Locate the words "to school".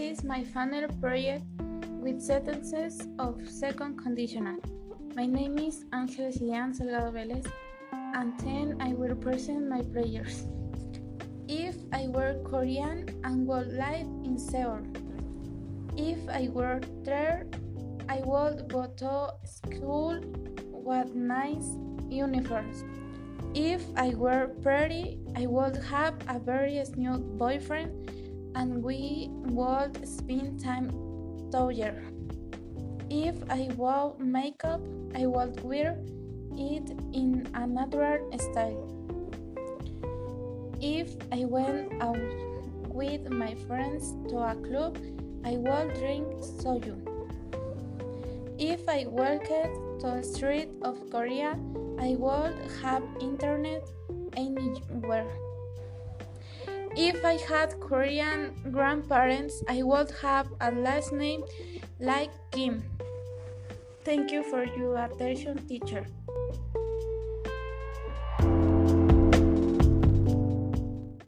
19.04-20.18